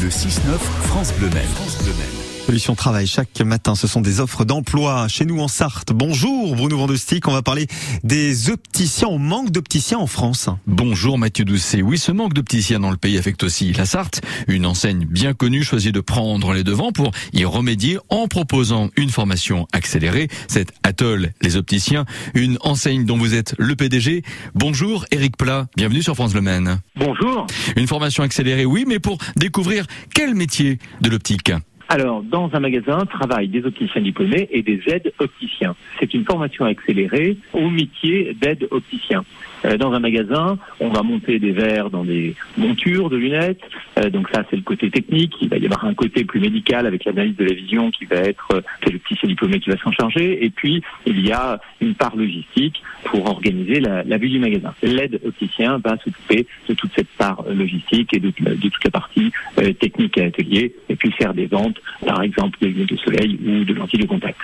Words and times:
Le 0.00 0.08
6-9 0.08 0.58
France 0.58 1.12
Bleu 1.14 1.28
Maine. 1.28 2.31
Solution 2.44 2.74
Travail, 2.74 3.06
chaque 3.06 3.40
matin, 3.40 3.76
ce 3.76 3.86
sont 3.86 4.00
des 4.00 4.18
offres 4.20 4.44
d'emploi 4.44 5.06
chez 5.06 5.24
nous 5.24 5.40
en 5.40 5.48
Sarthe. 5.48 5.92
Bonjour 5.92 6.56
Bruno 6.56 6.76
Vandestick, 6.76 7.28
on 7.28 7.32
va 7.32 7.40
parler 7.40 7.68
des 8.02 8.50
opticiens. 8.50 9.08
On 9.08 9.18
manque 9.18 9.50
d'opticiens 9.50 9.98
en 9.98 10.08
France. 10.08 10.48
Bonjour 10.66 11.18
Mathieu 11.18 11.44
Doucet. 11.44 11.82
Oui, 11.82 11.98
ce 11.98 12.10
manque 12.10 12.34
d'opticiens 12.34 12.80
dans 12.80 12.90
le 12.90 12.96
pays 12.96 13.16
affecte 13.16 13.44
aussi 13.44 13.72
la 13.72 13.86
Sarthe. 13.86 14.22
Une 14.48 14.66
enseigne 14.66 15.06
bien 15.06 15.34
connue 15.34 15.62
choisit 15.62 15.94
de 15.94 16.00
prendre 16.00 16.52
les 16.52 16.64
devants 16.64 16.90
pour 16.90 17.12
y 17.32 17.44
remédier 17.44 17.98
en 18.10 18.26
proposant 18.26 18.90
une 18.96 19.10
formation 19.10 19.66
accélérée. 19.72 20.28
C'est 20.48 20.72
Atoll, 20.82 21.32
les 21.42 21.56
opticiens, 21.56 22.04
une 22.34 22.58
enseigne 22.62 23.06
dont 23.06 23.16
vous 23.16 23.34
êtes 23.34 23.54
le 23.56 23.76
PDG. 23.76 24.24
Bonjour 24.54 25.06
Eric 25.12 25.36
Plat, 25.36 25.68
bienvenue 25.76 26.02
sur 26.02 26.16
France 26.16 26.34
Le 26.34 26.42
Maine. 26.42 26.80
Bonjour. 26.96 27.46
Une 27.76 27.86
formation 27.86 28.24
accélérée, 28.24 28.66
oui, 28.66 28.84
mais 28.86 28.98
pour 28.98 29.18
découvrir 29.36 29.86
quel 30.12 30.34
métier 30.34 30.78
de 31.00 31.08
l'optique 31.08 31.52
alors, 31.92 32.22
dans 32.22 32.48
un 32.54 32.60
magasin, 32.60 33.04
travaillent 33.04 33.48
des 33.48 33.66
opticiens 33.66 34.00
diplômés 34.00 34.48
et 34.50 34.62
des 34.62 34.80
aides 34.86 35.12
opticiens. 35.18 35.76
C'est 36.00 36.14
une 36.14 36.24
formation 36.24 36.64
accélérée 36.64 37.36
au 37.52 37.68
métier 37.68 38.34
d'aide 38.40 38.66
opticien. 38.70 39.26
Euh, 39.64 39.76
dans 39.76 39.92
un 39.92 40.00
magasin, 40.00 40.58
on 40.80 40.88
va 40.88 41.02
monter 41.02 41.38
des 41.38 41.52
verres 41.52 41.90
dans 41.90 42.04
des 42.04 42.34
montures 42.56 43.10
de 43.10 43.16
lunettes. 43.16 43.60
Euh, 43.98 44.10
donc 44.10 44.28
ça, 44.32 44.42
c'est 44.50 44.56
le 44.56 44.62
côté 44.62 44.90
technique. 44.90 45.34
Il 45.40 45.48
va 45.48 45.58
y 45.58 45.66
avoir 45.66 45.84
un 45.84 45.94
côté 45.94 46.24
plus 46.24 46.40
médical 46.40 46.86
avec 46.86 47.04
l'analyse 47.04 47.36
de 47.36 47.44
la 47.44 47.54
vision 47.54 47.90
qui 47.90 48.06
va 48.06 48.16
être 48.16 48.48
euh, 48.54 48.60
l'opticien 48.90 49.28
diplômé 49.28 49.60
qui 49.60 49.70
va 49.70 49.76
s'en 49.76 49.92
charger. 49.92 50.44
Et 50.44 50.50
puis, 50.50 50.82
il 51.06 51.24
y 51.24 51.30
a 51.30 51.60
une 51.80 51.94
part 51.94 52.16
logistique 52.16 52.82
pour 53.04 53.28
organiser 53.28 53.80
la, 53.80 54.02
la 54.02 54.16
vue 54.16 54.30
du 54.30 54.38
magasin. 54.38 54.74
L'aide 54.82 55.20
opticien 55.26 55.78
va 55.78 55.96
s'occuper 55.98 56.46
de 56.68 56.74
toute 56.74 56.90
cette 56.96 57.10
part 57.18 57.44
logistique 57.48 58.14
et 58.14 58.18
de, 58.18 58.30
toute 58.30 58.84
la 58.84 58.90
partie 58.90 59.30
technique 59.78 60.18
à 60.18 60.24
atelier 60.24 60.74
et 60.88 60.96
puis 60.96 61.12
faire 61.12 61.34
des 61.34 61.46
ventes 61.46 61.81
par 62.06 62.22
exemple 62.22 62.58
de 62.60 62.68
lunettes 62.68 62.90
de 62.90 62.96
soleil 62.96 63.38
ou 63.44 63.64
de 63.64 63.74
lentilles 63.74 64.00
de 64.00 64.06
contact. 64.06 64.38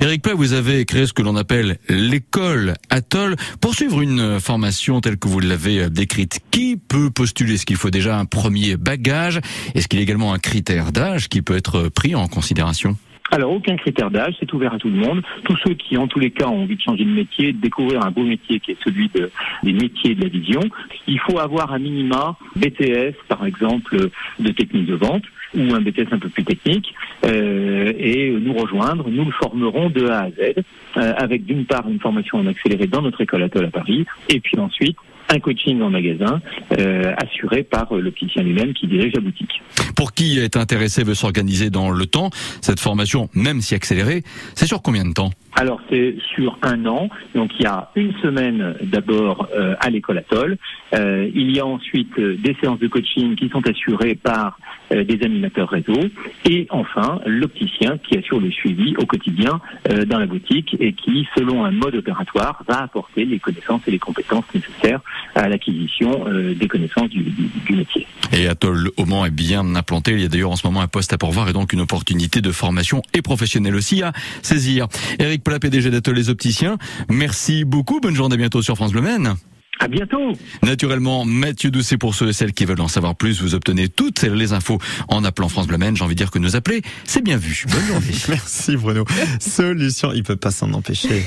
Eric 0.00 0.22
Plat, 0.22 0.34
vous 0.34 0.52
avez 0.52 0.84
créé 0.84 1.06
ce 1.06 1.12
que 1.12 1.22
l'on 1.22 1.36
appelle 1.36 1.78
l'école 1.88 2.74
Atoll. 2.90 3.36
Pour 3.60 3.74
suivre 3.74 4.02
une 4.02 4.40
formation 4.40 5.00
telle 5.00 5.18
que 5.18 5.28
vous 5.28 5.40
l'avez 5.40 5.88
décrite, 5.90 6.40
qui 6.50 6.76
peut 6.76 7.10
postuler? 7.10 7.54
Est-ce 7.54 7.66
qu'il 7.66 7.76
faut 7.76 7.90
déjà 7.90 8.18
un 8.18 8.24
premier 8.24 8.76
bagage? 8.76 9.40
Est-ce 9.74 9.88
qu'il 9.88 9.98
y 9.98 10.02
a 10.02 10.04
également 10.04 10.32
un 10.32 10.38
critère 10.38 10.92
d'âge 10.92 11.28
qui 11.28 11.42
peut 11.42 11.56
être 11.56 11.88
pris 11.88 12.14
en 12.14 12.28
considération? 12.28 12.96
Alors 13.30 13.52
aucun 13.52 13.76
critère 13.76 14.10
d'âge, 14.10 14.34
c'est 14.38 14.52
ouvert 14.52 14.74
à 14.74 14.78
tout 14.78 14.88
le 14.88 14.96
monde. 14.96 15.22
Tous 15.44 15.56
ceux 15.64 15.74
qui, 15.74 15.96
en 15.96 16.06
tous 16.06 16.20
les 16.20 16.30
cas, 16.30 16.46
ont 16.46 16.62
envie 16.62 16.76
de 16.76 16.80
changer 16.80 17.04
de 17.04 17.10
métier, 17.10 17.52
de 17.52 17.60
découvrir 17.60 18.04
un 18.04 18.10
beau 18.10 18.22
métier 18.22 18.60
qui 18.60 18.72
est 18.72 18.76
celui 18.84 19.08
de, 19.14 19.30
des 19.62 19.72
métiers 19.72 20.14
de 20.14 20.22
la 20.22 20.28
vision, 20.28 20.60
il 21.06 21.18
faut 21.20 21.38
avoir 21.38 21.72
un 21.72 21.78
minima 21.78 22.36
BTS, 22.54 23.14
par 23.28 23.46
exemple, 23.46 24.10
de 24.38 24.50
technique 24.50 24.86
de 24.86 24.94
vente 24.94 25.24
ou 25.54 25.74
un 25.74 25.80
BTS 25.80 26.12
un 26.12 26.18
peu 26.18 26.28
plus 26.28 26.44
technique, 26.44 26.94
euh, 27.24 27.92
et 27.98 28.30
nous 28.30 28.54
rejoindre. 28.54 29.08
Nous 29.08 29.24
le 29.24 29.32
formerons 29.32 29.90
de 29.90 30.06
A 30.06 30.24
à 30.24 30.30
Z, 30.30 30.54
euh, 30.96 31.12
avec 31.16 31.44
d'une 31.44 31.64
part 31.64 31.88
une 31.88 32.00
formation 32.00 32.38
en 32.38 32.46
accéléré 32.46 32.86
dans 32.86 33.02
notre 33.02 33.20
école 33.20 33.42
Atoll 33.42 33.66
à 33.66 33.70
Paris, 33.70 34.04
et 34.28 34.40
puis 34.40 34.58
ensuite 34.58 34.96
un 35.30 35.38
coaching 35.40 35.80
en 35.80 35.90
magasin 35.90 36.40
euh, 36.78 37.14
assuré 37.16 37.62
par 37.62 37.94
l'opticien 37.94 38.42
lui-même 38.42 38.74
qui 38.74 38.86
dirige 38.86 39.14
la 39.14 39.20
boutique. 39.20 39.62
Pour 40.04 40.12
qui 40.12 40.38
est 40.38 40.58
intéressé 40.58 41.02
veut 41.02 41.14
s'organiser 41.14 41.70
dans 41.70 41.88
le 41.90 42.04
temps, 42.04 42.28
cette 42.60 42.78
formation, 42.78 43.30
même 43.32 43.62
si 43.62 43.74
accélérée, 43.74 44.22
c'est 44.54 44.66
sur 44.66 44.82
combien 44.82 45.06
de 45.06 45.14
temps? 45.14 45.30
Alors 45.56 45.80
c'est 45.88 46.16
sur 46.34 46.58
un 46.62 46.84
an, 46.84 47.08
donc 47.34 47.52
il 47.58 47.62
y 47.62 47.66
a 47.66 47.90
une 47.94 48.12
semaine 48.20 48.74
d'abord 48.82 49.48
euh, 49.56 49.76
à 49.80 49.88
l'école 49.88 50.18
Atoll, 50.18 50.58
euh, 50.94 51.30
il 51.32 51.56
y 51.56 51.60
a 51.60 51.64
ensuite 51.64 52.18
euh, 52.18 52.36
des 52.36 52.54
séances 52.60 52.80
de 52.80 52.88
coaching 52.88 53.36
qui 53.36 53.48
sont 53.48 53.66
assurées 53.66 54.14
par 54.16 54.58
des 54.90 55.24
animateurs 55.24 55.70
réseau, 55.70 55.98
et 56.44 56.66
enfin 56.68 57.18
l'opticien 57.24 57.96
qui 57.96 58.18
assure 58.18 58.38
le 58.38 58.50
suivi 58.50 58.94
au 58.98 59.06
quotidien 59.06 59.60
dans 60.06 60.18
la 60.18 60.26
boutique 60.26 60.76
et 60.78 60.92
qui, 60.92 61.26
selon 61.36 61.64
un 61.64 61.70
mode 61.70 61.94
opératoire, 61.94 62.62
va 62.68 62.82
apporter 62.82 63.24
les 63.24 63.38
connaissances 63.38 63.80
et 63.88 63.90
les 63.90 63.98
compétences 63.98 64.44
nécessaires 64.54 65.00
à 65.44 65.48
l'acquisition 65.48 66.24
des 66.58 66.68
connaissances 66.68 67.10
du, 67.10 67.22
du, 67.22 67.76
métier. 67.76 68.06
Et 68.32 68.48
Atoll 68.48 68.90
au 68.96 69.04
Mans 69.04 69.24
est 69.24 69.30
bien 69.30 69.74
implanté, 69.74 70.12
il 70.12 70.20
y 70.20 70.24
a 70.24 70.28
d'ailleurs 70.28 70.50
en 70.50 70.56
ce 70.56 70.66
moment 70.66 70.80
un 70.80 70.88
poste 70.88 71.12
à 71.12 71.18
pourvoir 71.18 71.48
et 71.48 71.52
donc 71.52 71.72
une 71.72 71.80
opportunité 71.80 72.40
de 72.40 72.50
formation 72.50 73.02
et 73.12 73.22
professionnelle 73.22 73.74
aussi 73.74 74.02
à 74.02 74.12
saisir. 74.42 74.88
Eric 75.18 75.42
la 75.54 75.60
PDG 75.60 75.90
d'Ateliers 75.90 76.30
Opticiens. 76.30 76.78
Merci 77.08 77.64
beaucoup. 77.64 78.00
Bonne 78.00 78.16
journée 78.16 78.36
bientôt 78.36 78.60
sur 78.60 78.74
France 78.74 78.90
Bleu 78.90 79.02
Maine. 79.02 79.34
À 79.80 79.88
bientôt. 79.88 80.32
Naturellement, 80.62 81.24
Mathieu 81.24 81.70
Doucet 81.70 81.98
pour 81.98 82.14
ceux 82.14 82.28
et 82.28 82.32
celles 82.32 82.52
qui 82.52 82.64
veulent 82.64 82.80
en 82.80 82.88
savoir 82.88 83.16
plus, 83.16 83.42
vous 83.42 83.54
obtenez 83.54 83.88
toutes 83.88 84.22
les 84.22 84.52
infos 84.52 84.78
en 85.08 85.24
appelant 85.24 85.48
France 85.48 85.66
Bleu 85.66 85.78
Maine. 85.78 85.96
J'ai 85.96 86.04
envie 86.04 86.14
de 86.14 86.18
dire 86.18 86.30
que 86.30 86.38
nous 86.38 86.56
appeler, 86.56 86.82
c'est 87.04 87.22
bien 87.22 87.36
vu. 87.36 87.64
Bonne 87.68 87.86
journée. 87.86 88.06
Merci 88.28 88.76
Bruno. 88.76 89.04
Solution, 89.40 90.12
il 90.12 90.22
peut 90.22 90.36
pas 90.36 90.52
s'en 90.52 90.72
empêcher. 90.72 91.24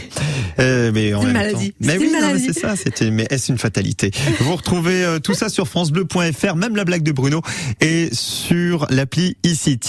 Euh, 0.60 0.92
mais 0.94 1.14
en 1.14 1.24
une 1.24 1.34
maladie. 1.34 1.74
Mais 1.82 1.98
oui, 1.98 2.12
c'est 2.38 2.58
ça. 2.58 2.76
C'était. 2.76 3.12
Mais 3.12 3.28
est-ce 3.30 3.52
une 3.52 3.58
fatalité? 3.58 4.12
Vous 4.40 4.56
retrouvez 4.56 5.04
euh, 5.04 5.20
tout 5.20 5.34
ça 5.34 5.50
sur 5.50 5.68
francebleu.fr, 5.68 6.56
même 6.56 6.76
la 6.76 6.86
blague 6.86 7.04
de 7.04 7.12
Bruno, 7.12 7.42
et 7.82 8.10
sur 8.14 8.88
l'appli 8.90 9.36
ici. 9.44 9.78